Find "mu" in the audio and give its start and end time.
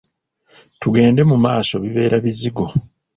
1.29-1.37